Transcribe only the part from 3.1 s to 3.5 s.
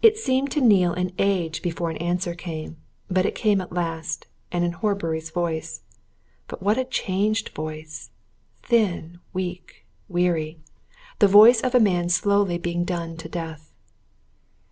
But it